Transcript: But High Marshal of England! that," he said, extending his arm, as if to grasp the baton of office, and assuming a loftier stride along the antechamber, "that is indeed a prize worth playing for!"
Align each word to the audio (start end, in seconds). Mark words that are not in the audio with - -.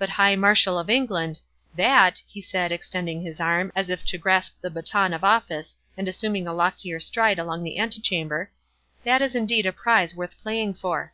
But 0.00 0.08
High 0.10 0.34
Marshal 0.34 0.76
of 0.80 0.90
England! 0.90 1.38
that," 1.76 2.20
he 2.26 2.40
said, 2.40 2.72
extending 2.72 3.20
his 3.22 3.38
arm, 3.38 3.70
as 3.76 3.88
if 3.88 4.04
to 4.06 4.18
grasp 4.18 4.60
the 4.60 4.68
baton 4.68 5.12
of 5.14 5.22
office, 5.22 5.76
and 5.96 6.08
assuming 6.08 6.48
a 6.48 6.52
loftier 6.52 6.98
stride 6.98 7.38
along 7.38 7.62
the 7.62 7.78
antechamber, 7.78 8.50
"that 9.04 9.22
is 9.22 9.36
indeed 9.36 9.66
a 9.66 9.72
prize 9.72 10.12
worth 10.12 10.36
playing 10.40 10.74
for!" 10.74 11.12